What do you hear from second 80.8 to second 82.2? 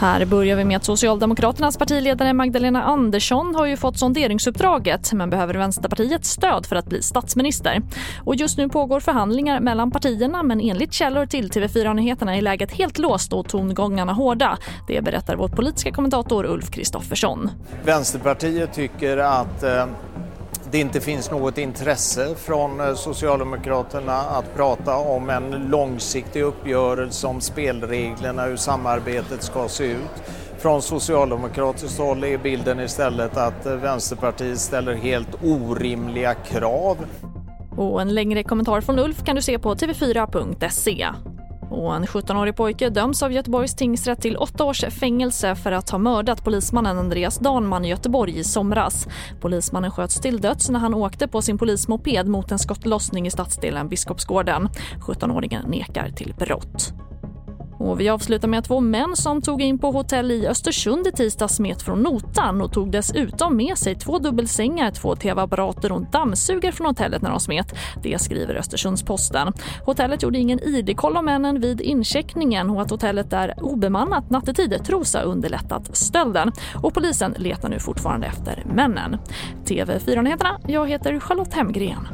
heter Charlotte Hemgren.